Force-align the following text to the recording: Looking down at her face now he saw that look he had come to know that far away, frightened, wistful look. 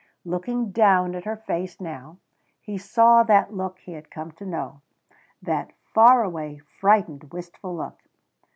Looking 0.25 0.71
down 0.71 1.13
at 1.13 1.25
her 1.25 1.35
face 1.37 1.79
now 1.79 2.17
he 2.59 2.75
saw 2.79 3.21
that 3.21 3.53
look 3.53 3.77
he 3.77 3.91
had 3.91 4.09
come 4.09 4.31
to 4.31 4.47
know 4.47 4.81
that 5.43 5.73
far 5.93 6.23
away, 6.23 6.57
frightened, 6.57 7.25
wistful 7.31 7.75
look. 7.75 7.99